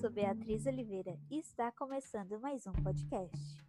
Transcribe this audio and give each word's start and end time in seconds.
sou 0.00 0.08
Beatriz 0.08 0.64
Oliveira 0.64 1.18
e 1.28 1.40
está 1.40 1.72
começando 1.72 2.38
mais 2.38 2.68
um 2.68 2.72
podcast. 2.72 3.60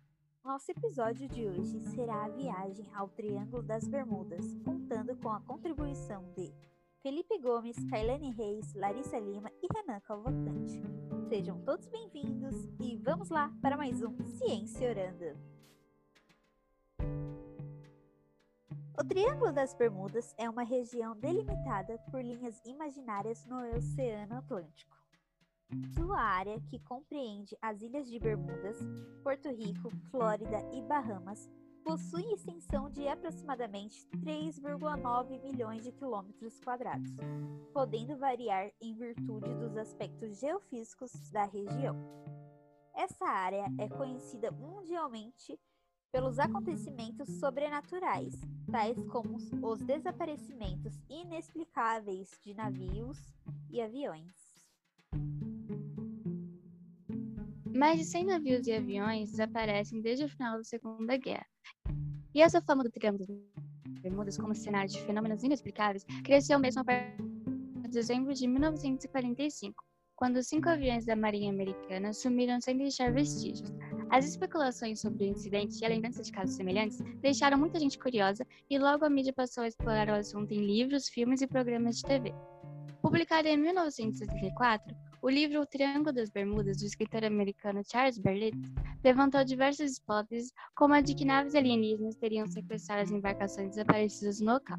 Nosso 0.45 0.69
episódio 0.69 1.27
de 1.27 1.47
hoje 1.47 1.81
será 1.95 2.25
a 2.25 2.29
viagem 2.29 2.85
ao 2.93 3.09
Triângulo 3.09 3.63
das 3.63 3.87
Bermudas, 3.87 4.45
contando 4.63 5.15
com 5.17 5.29
a 5.29 5.41
contribuição 5.41 6.23
de 6.35 6.53
Felipe 7.01 7.35
Gomes, 7.39 7.75
Kailane 7.89 8.29
Reis, 8.29 8.71
Larissa 8.75 9.17
Lima 9.17 9.51
e 9.59 9.67
Renan 9.73 9.99
Calvacante. 10.01 10.83
Sejam 11.27 11.59
todos 11.63 11.87
bem-vindos 11.87 12.55
e 12.79 12.97
vamos 12.97 13.31
lá 13.31 13.51
para 13.59 13.75
mais 13.75 14.03
um 14.03 14.15
Ciência 14.37 14.87
Orando. 14.87 15.35
O 18.99 19.03
Triângulo 19.03 19.51
das 19.51 19.73
Bermudas 19.73 20.35
é 20.37 20.47
uma 20.47 20.63
região 20.63 21.17
delimitada 21.17 21.97
por 22.11 22.21
linhas 22.23 22.61
imaginárias 22.65 23.43
no 23.47 23.57
Oceano 23.75 24.35
Atlântico. 24.35 25.00
Sua 25.95 26.19
área, 26.19 26.59
que 26.69 26.79
compreende 26.79 27.57
as 27.61 27.81
ilhas 27.81 28.07
de 28.07 28.19
Bermudas, 28.19 28.77
Porto 29.23 29.49
Rico, 29.49 29.89
Flórida 30.09 30.59
e 30.73 30.81
Bahamas, 30.81 31.49
possui 31.83 32.23
extensão 32.33 32.89
de 32.89 33.07
aproximadamente 33.07 34.05
3,9 34.17 35.41
milhões 35.41 35.83
de 35.83 35.91
quilômetros 35.91 36.59
quadrados, 36.59 37.09
podendo 37.73 38.17
variar 38.17 38.71
em 38.81 38.93
virtude 38.93 39.53
dos 39.55 39.77
aspectos 39.77 40.39
geofísicos 40.39 41.11
da 41.31 41.45
região. 41.45 41.95
Essa 42.93 43.25
área 43.25 43.65
é 43.79 43.87
conhecida 43.87 44.51
mundialmente 44.51 45.57
pelos 46.11 46.37
acontecimentos 46.37 47.29
sobrenaturais, 47.39 48.35
tais 48.69 49.01
como 49.05 49.37
os 49.65 49.79
desaparecimentos 49.79 50.93
inexplicáveis 51.09 52.29
de 52.43 52.53
navios 52.53 53.17
e 53.69 53.81
aviões. 53.81 54.50
Mais 57.73 57.99
de 57.99 58.05
100 58.05 58.25
navios 58.25 58.67
e 58.67 58.73
aviões 58.73 59.31
desaparecem 59.31 60.01
desde 60.01 60.25
o 60.25 60.29
final 60.29 60.57
da 60.57 60.63
Segunda 60.63 61.15
Guerra. 61.17 61.45
E 62.33 62.41
essa 62.41 62.61
fama 62.61 62.83
do 62.83 62.91
Triângulo 62.91 63.25
das 63.25 64.01
Bermudas 64.01 64.37
como 64.37 64.53
cenário 64.53 64.89
de 64.89 65.01
fenômenos 65.01 65.43
inexplicáveis 65.43 66.05
cresceu 66.23 66.59
mesmo 66.59 66.81
a 66.81 66.85
partir 66.85 67.21
de 67.81 67.89
dezembro 67.89 68.33
de 68.33 68.47
1945, 68.47 69.83
quando 70.15 70.43
cinco 70.43 70.69
aviões 70.69 71.05
da 71.05 71.15
Marinha 71.15 71.49
Americana 71.49 72.13
sumiram 72.13 72.59
sem 72.59 72.77
deixar 72.77 73.11
vestígios. 73.11 73.71
As 74.09 74.25
especulações 74.27 74.99
sobre 74.99 75.25
o 75.25 75.29
incidente 75.29 75.81
e 75.81 75.85
a 75.85 75.89
lembrança 75.89 76.21
de 76.21 76.31
casos 76.31 76.55
semelhantes 76.55 76.99
deixaram 77.21 77.57
muita 77.57 77.79
gente 77.79 77.97
curiosa 77.97 78.45
e 78.69 78.77
logo 78.77 79.05
a 79.05 79.09
mídia 79.09 79.33
passou 79.33 79.63
a 79.63 79.67
explorar 79.67 80.09
o 80.09 80.15
assunto 80.15 80.51
em 80.53 80.65
livros, 80.65 81.07
filmes 81.07 81.41
e 81.41 81.47
programas 81.47 81.97
de 81.97 82.03
TV. 82.03 82.33
Publicado 83.01 83.47
em 83.47 83.57
1974, 83.57 84.93
o 85.21 85.29
livro 85.29 85.61
O 85.61 85.65
Triângulo 85.65 86.11
das 86.11 86.29
Bermudas, 86.29 86.77
do 86.77 86.85
escritor 86.85 87.23
americano 87.23 87.81
Charles 87.89 88.17
Berlitz, 88.17 88.71
levantou 89.03 89.43
diversas 89.43 89.97
hipóteses, 89.97 90.51
como 90.75 90.95
a 90.95 91.01
de 91.01 91.13
que 91.13 91.25
naves 91.25 91.53
alienígenas 91.53 92.15
teriam 92.15 92.47
sequestrado 92.47 93.03
as 93.03 93.11
embarcações 93.11 93.69
desaparecidas 93.69 94.39
no 94.41 94.53
local. 94.53 94.77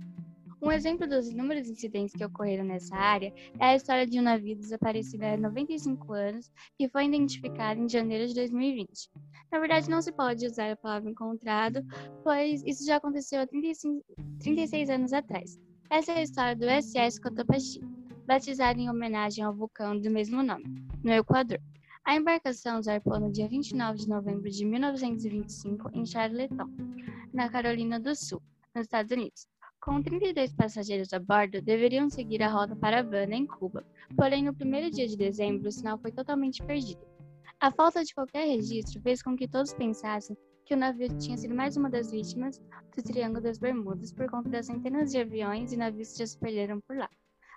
Um 0.61 0.71
exemplo 0.71 1.09
dos 1.09 1.29
inúmeros 1.29 1.69
incidentes 1.69 2.15
que 2.15 2.25
ocorreram 2.25 2.65
nessa 2.65 2.95
área 2.95 3.33
é 3.59 3.67
a 3.67 3.77
história 3.77 4.07
de 4.07 4.19
um 4.19 4.23
navio 4.23 4.57
desaparecido 4.57 5.25
há 5.25 5.37
95 5.37 6.13
anos 6.13 6.51
que 6.79 6.89
foi 6.89 7.05
identificado 7.07 7.81
em 7.81 7.89
janeiro 7.89 8.29
de 8.29 8.35
2020. 8.35 9.11
Na 9.51 9.59
verdade, 9.59 9.91
não 9.91 10.01
se 10.01 10.13
pode 10.13 10.47
usar 10.47 10.71
a 10.71 10.77
palavra 10.77 11.11
encontrado, 11.11 11.85
pois 12.23 12.63
isso 12.65 12.87
já 12.87 12.97
aconteceu 12.97 13.41
há 13.41 13.47
35, 13.47 14.05
36 14.41 14.91
anos 14.91 15.13
atrás. 15.13 15.59
Essa 15.91 16.13
é 16.13 16.19
a 16.19 16.23
história 16.23 16.57
do 16.57 16.65
SS 16.65 17.21
Cotopaxi, 17.21 17.81
batizado 18.27 18.81
em 18.81 18.89
homenagem 18.89 19.45
ao 19.45 19.55
vulcão 19.55 19.99
do 19.99 20.11
mesmo 20.11 20.43
nome, 20.43 20.65
no 21.03 21.13
Equador. 21.13 21.61
A 22.05 22.17
embarcação 22.17 22.83
zarpou 22.83 23.21
no 23.21 23.31
dia 23.31 23.49
29 23.49 23.99
de 23.99 24.09
novembro 24.09 24.51
de 24.51 24.65
1925 24.65 25.91
em 25.93 26.05
Charlottetown, 26.05 26.69
na 27.33 27.49
Carolina 27.49 28.01
do 28.01 28.15
Sul, 28.15 28.43
nos 28.75 28.87
Estados 28.87 29.13
Unidos. 29.13 29.47
Com 29.81 30.01
32 30.01 30.53
passageiros 30.53 31.13
a 31.13 31.19
bordo, 31.19 31.61
deveriam 31.61 32.09
seguir 32.09 32.43
a 32.43 32.49
rota 32.49 32.77
para 32.77 33.01
Havana, 33.01 33.35
em 33.35 33.47
Cuba. 33.47 33.85
Porém, 34.17 34.45
no 34.45 34.55
primeiro 34.55 34.91
dia 34.91 35.09
de 35.09 35.17
dezembro, 35.17 35.69
o 35.69 35.73
sinal 35.73 35.99
foi 35.99 36.13
totalmente 36.13 36.63
perdido. 36.63 37.01
A 37.61 37.71
falta 37.71 38.05
de 38.05 38.15
qualquer 38.15 38.47
registro 38.47 39.01
fez 39.01 39.23
com 39.23 39.37
que 39.37 39.49
todos 39.49 39.73
pensassem 39.73 40.37
que 40.65 40.75
o 40.75 40.77
navio 40.77 41.09
tinha 41.19 41.37
sido 41.37 41.55
mais 41.55 41.77
uma 41.77 41.91
das 41.91 42.11
vítimas 42.11 42.61
do 42.97 43.03
Triângulo 43.03 43.43
das 43.43 43.59
Bermudas 43.59 44.13
por 44.13 44.29
conta 44.31 44.49
das 44.49 44.67
centenas 44.67 45.11
de 45.11 45.19
aviões 45.19 45.73
e 45.73 45.77
navios 45.77 46.13
que 46.13 46.19
já 46.19 46.27
se 46.27 46.39
perderam 46.39 46.81
por 46.81 46.97
lá. 46.97 47.09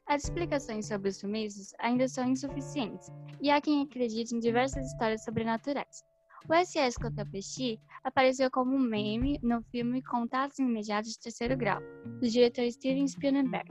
As 0.07 0.25
explicações 0.25 0.87
sobre 0.87 1.09
os 1.09 1.17
sumiços 1.17 1.73
ainda 1.79 2.07
são 2.07 2.29
insuficientes, 2.29 3.11
e 3.41 3.49
há 3.49 3.59
quem 3.59 3.81
acredite 3.81 4.35
em 4.35 4.39
diversas 4.39 4.85
histórias 4.85 5.23
sobrenaturais. 5.23 6.03
O 6.47 6.53
SS 6.53 6.99
Cotopaxi 6.99 7.79
apareceu 8.03 8.51
como 8.51 8.75
um 8.75 8.79
meme 8.79 9.39
no 9.41 9.63
filme 9.63 10.03
Contatos 10.03 10.59
Imediatos 10.59 11.13
de 11.13 11.19
Terceiro 11.19 11.57
Grau, 11.57 11.81
do 12.21 12.29
diretor 12.29 12.69
Steven 12.71 13.07
Spielberg, 13.07 13.67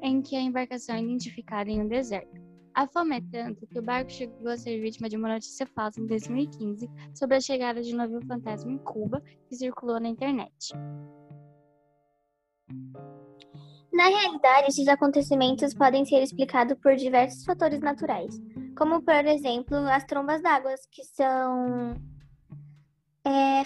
em 0.00 0.22
que 0.22 0.34
a 0.34 0.40
embarcação 0.40 0.96
é 0.96 1.02
identificada 1.02 1.70
em 1.70 1.82
um 1.82 1.88
deserto. 1.88 2.42
A 2.72 2.86
fama 2.86 3.16
é 3.16 3.20
tanto 3.30 3.66
que 3.66 3.78
o 3.78 3.82
barco 3.82 4.10
chegou 4.10 4.48
a 4.48 4.56
ser 4.56 4.80
vítima 4.80 5.08
de 5.08 5.18
uma 5.18 5.28
notícia 5.28 5.66
falsa 5.66 6.00
em 6.00 6.06
2015 6.06 6.88
sobre 7.14 7.36
a 7.36 7.40
chegada 7.40 7.82
de 7.82 7.94
um 7.94 7.98
navio 7.98 8.20
fantasma 8.26 8.72
em 8.72 8.78
Cuba 8.78 9.22
que 9.46 9.54
circulou 9.54 10.00
na 10.00 10.08
internet. 10.08 10.72
Na 13.94 14.08
realidade, 14.08 14.70
esses 14.70 14.88
acontecimentos 14.88 15.72
podem 15.72 16.04
ser 16.04 16.20
explicados 16.20 16.76
por 16.82 16.96
diversos 16.96 17.44
fatores 17.44 17.78
naturais, 17.80 18.34
como, 18.76 19.00
por 19.00 19.24
exemplo, 19.24 19.76
as 19.88 20.02
trombas 20.04 20.42
d'água, 20.42 20.74
que 20.90 21.04
são 21.04 21.94
é, 23.24 23.62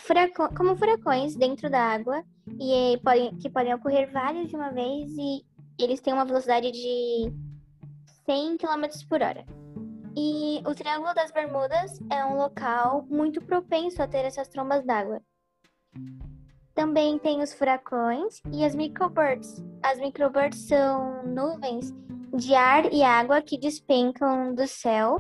como 0.55 0.77
furacões 0.77 1.35
dentro 1.35 1.71
da 1.71 1.81
água 1.81 2.23
e 2.61 3.01
podem, 3.03 3.39
que 3.39 3.49
podem 3.49 3.73
ocorrer 3.73 4.13
vários 4.13 4.51
de 4.51 4.55
uma 4.55 4.71
vez 4.71 5.11
e 5.17 5.47
eles 5.79 6.03
têm 6.03 6.13
uma 6.13 6.27
velocidade 6.27 6.71
de 6.73 7.33
100 8.27 8.59
km 8.59 8.85
por 9.09 9.23
hora. 9.23 9.47
E 10.15 10.61
o 10.67 10.75
Triângulo 10.75 11.15
das 11.15 11.33
Bermudas 11.33 11.99
é 12.11 12.23
um 12.27 12.37
local 12.37 13.07
muito 13.09 13.41
propenso 13.41 14.03
a 14.03 14.07
ter 14.07 14.27
essas 14.27 14.49
trombas 14.49 14.85
d'água. 14.85 15.23
Também 16.79 17.19
tem 17.19 17.43
os 17.43 17.53
furacões 17.53 18.41
e 18.53 18.65
as 18.65 18.73
microbursts. 18.73 19.61
As 19.83 19.99
microbursts 19.99 20.69
são 20.69 21.25
nuvens 21.27 21.93
de 22.33 22.55
ar 22.55 22.93
e 22.93 23.03
água 23.03 23.43
que 23.43 23.59
despencam 23.59 24.55
do 24.55 24.65
céu, 24.69 25.17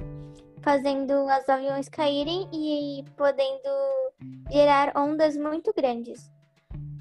fazendo 0.62 1.12
os 1.24 1.48
aviões 1.48 1.88
caírem 1.88 2.48
e 2.54 3.04
podendo 3.16 3.68
gerar 4.52 4.92
ondas 4.96 5.36
muito 5.36 5.72
grandes. 5.76 6.30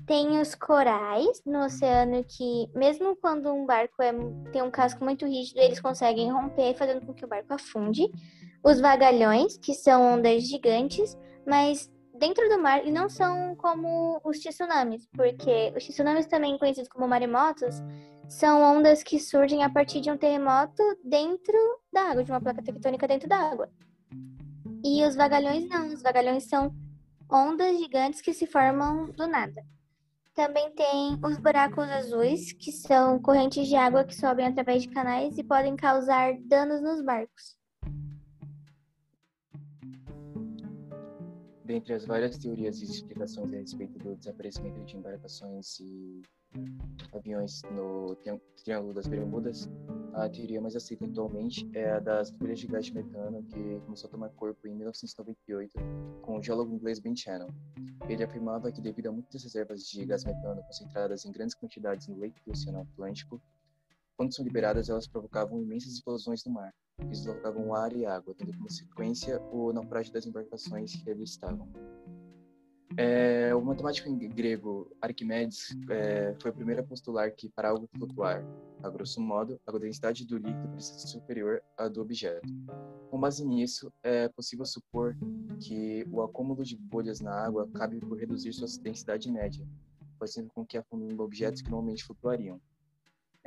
Tem 0.07 0.41
os 0.41 0.55
corais 0.55 1.39
no 1.45 1.65
oceano 1.65 2.23
que, 2.23 2.67
mesmo 2.73 3.15
quando 3.17 3.53
um 3.53 3.63
barco 3.63 4.01
é, 4.01 4.11
tem 4.51 4.63
um 4.63 4.71
casco 4.71 5.03
muito 5.03 5.27
rígido, 5.27 5.59
eles 5.59 5.79
conseguem 5.79 6.31
romper, 6.31 6.73
fazendo 6.73 7.05
com 7.05 7.13
que 7.13 7.25
o 7.25 7.27
barco 7.27 7.53
afunde. 7.53 8.09
Os 8.63 8.81
vagalhões, 8.81 9.55
que 9.55 9.75
são 9.75 10.15
ondas 10.15 10.47
gigantes, 10.47 11.15
mas 11.45 11.91
dentro 12.17 12.47
do 12.49 12.61
mar 12.61 12.85
e 12.85 12.91
não 12.91 13.09
são 13.09 13.55
como 13.55 14.19
os 14.23 14.39
tsunamis, 14.39 15.07
porque 15.15 15.73
os 15.75 15.83
tsunamis, 15.85 16.27
também 16.27 16.57
conhecidos 16.57 16.89
como 16.89 17.07
maremotos, 17.07 17.75
são 18.27 18.61
ondas 18.61 19.03
que 19.03 19.19
surgem 19.19 19.63
a 19.63 19.69
partir 19.69 20.01
de 20.01 20.11
um 20.11 20.17
terremoto 20.17 20.83
dentro 21.03 21.57
da 21.91 22.11
água, 22.11 22.23
de 22.23 22.31
uma 22.31 22.41
placa 22.41 22.61
tectônica 22.61 23.07
dentro 23.07 23.29
da 23.29 23.37
água. 23.37 23.69
E 24.83 25.03
os 25.03 25.15
vagalhões 25.15 25.67
não, 25.67 25.87
os 25.87 26.01
vagalhões 26.01 26.43
são 26.43 26.73
ondas 27.31 27.77
gigantes 27.77 28.21
que 28.21 28.33
se 28.33 28.45
formam 28.45 29.11
do 29.11 29.27
nada. 29.27 29.63
Também 30.33 30.71
tem 30.75 31.19
os 31.23 31.37
buracos 31.37 31.89
azuis, 31.89 32.53
que 32.53 32.71
são 32.71 33.19
correntes 33.19 33.67
de 33.67 33.75
água 33.75 34.03
que 34.03 34.15
sobem 34.15 34.45
através 34.45 34.83
de 34.83 34.89
canais 34.89 35.37
e 35.37 35.43
podem 35.43 35.75
causar 35.75 36.33
danos 36.41 36.81
nos 36.81 37.03
barcos. 37.03 37.57
Dentre 41.67 41.95
as 41.95 42.05
várias 42.05 42.37
teorias 42.37 42.81
e 42.81 42.85
explicações 42.85 43.51
a 43.51 43.57
respeito 43.57 43.99
do 43.99 44.15
desaparecimento 44.15 44.85
de 44.85 44.95
embarcações 44.95 45.77
e 45.81 46.21
aviões 47.11 47.61
no 47.63 48.15
Triângulo 48.55 48.93
das 48.93 49.05
Bermudas, 49.05 49.69
a 50.13 50.29
teoria 50.29 50.61
mais 50.61 50.77
aceita 50.77 51.03
atualmente 51.05 51.69
é 51.73 51.91
a 51.91 51.99
das 51.99 52.31
bolhas 52.31 52.61
de 52.61 52.67
gás 52.67 52.89
metano, 52.89 53.43
que 53.43 53.81
começou 53.81 54.07
a 54.07 54.11
tomar 54.11 54.29
corpo 54.29 54.65
em 54.65 54.75
1998 54.75 55.73
com 56.21 56.37
o 56.37 56.41
geólogo 56.41 56.73
inglês 56.73 56.99
Ben 56.99 57.13
Shannon. 57.13 57.49
Ele 58.07 58.23
afirmava 58.23 58.71
que 58.71 58.79
devido 58.79 59.07
a 59.07 59.11
muitas 59.11 59.43
reservas 59.43 59.83
de 59.83 60.05
gás 60.05 60.23
metano 60.23 60.63
concentradas 60.63 61.25
em 61.25 61.33
grandes 61.33 61.53
quantidades 61.53 62.07
no 62.07 62.17
leito 62.17 62.41
do 62.45 62.53
Oceano 62.53 62.79
Atlântico, 62.79 63.41
quando 64.15 64.33
são 64.33 64.45
liberadas, 64.45 64.87
elas 64.87 65.05
provocavam 65.05 65.61
imensas 65.61 65.91
explosões 65.91 66.45
no 66.45 66.53
mar, 66.53 66.73
que 66.97 67.05
deslocavam 67.05 67.73
ar 67.73 67.95
e 67.95 68.05
água, 68.05 68.33
tendo 68.35 68.51
como 68.53 68.63
consequência 68.63 69.41
o 69.51 69.71
naufrágio 69.71 70.11
das 70.11 70.25
embarcações 70.25 70.95
que 70.95 71.09
ali 71.09 71.23
estavam. 71.23 71.67
É, 72.97 73.53
o 73.53 73.61
matemático 73.61 74.11
grego 74.29 74.91
Arquimedes 74.99 75.77
é, 75.89 76.35
foi 76.41 76.49
o 76.49 76.53
primeiro 76.53 76.81
a 76.81 76.83
postular 76.83 77.31
que, 77.31 77.47
para 77.49 77.69
algo 77.69 77.87
flutuar, 77.95 78.43
a 78.81 78.89
grosso 78.89 79.21
modo, 79.21 79.59
a 79.67 79.71
densidade 79.77 80.25
do 80.25 80.37
líquido 80.37 80.69
precisa 80.69 80.99
ser 80.99 81.07
superior 81.07 81.61
à 81.77 81.87
do 81.87 82.01
objeto. 82.01 82.47
Com 83.11 83.19
base 83.19 83.45
nisso, 83.45 83.91
é 84.01 84.27
possível 84.29 84.65
supor 84.65 85.15
que 85.59 86.07
o 86.11 86.23
acúmulo 86.23 86.63
de 86.63 86.75
bolhas 86.75 87.19
na 87.21 87.31
água 87.31 87.69
cabe 87.75 87.99
por 87.99 88.17
reduzir 88.17 88.53
sua 88.53 88.67
densidade 88.81 89.31
média, 89.31 89.67
fazendo 90.19 90.49
com 90.49 90.65
que 90.65 90.77
afundem 90.77 91.19
objetos 91.19 91.61
que 91.61 91.69
normalmente 91.69 92.03
flutuariam. 92.03 92.59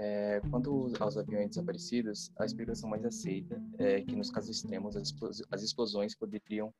É, 0.02 0.40
quanto 0.50 0.90
aos 0.98 1.18
aviões 1.18 1.50
desaparecidos, 1.50 2.32
a 2.38 2.46
explicação 2.46 2.88
mais 2.88 3.04
aceita 3.04 3.62
é 3.76 4.00
que, 4.00 4.16
nos 4.16 4.30
casos 4.30 4.56
extremos, 4.56 4.96
as 4.96 5.62
explosões 5.62 6.14
poderiam 6.14 6.72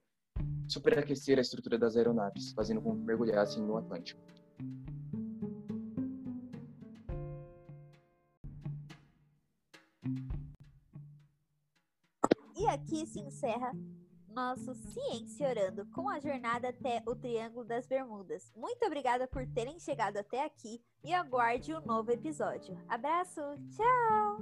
superaquecer 0.67 1.37
a 1.37 1.43
estrutura 1.43 1.79
das 1.79 1.99
aeronaves, 1.99 2.53
fazendo 2.53 2.81
com 2.81 2.97
que 2.97 3.03
mergulhassem 3.03 3.63
no 3.63 3.77
Atlântico. 3.77 4.19
E 12.57 12.67
aqui 12.69 13.07
se 13.07 13.21
encerra 13.21 13.71
nosso 14.31 14.75
Ciência 14.75 15.49
Orando 15.49 15.87
com 15.87 16.09
a 16.09 16.19
jornada 16.21 16.69
até 16.69 17.03
o 17.06 17.15
Triângulo 17.15 17.65
das 17.65 17.87
Bermudas. 17.87 18.53
Muito 18.56 18.85
obrigada 18.85 19.27
por 19.27 19.47
terem 19.47 19.79
chegado 19.79 20.17
até 20.17 20.44
aqui 20.44 20.81
e 21.05 21.12
aguarde 21.12 21.73
o 21.73 21.79
um 21.79 21.87
novo 21.87 22.11
episódio. 22.11 22.77
Abraço, 22.88 23.41
tchau! 23.71 24.38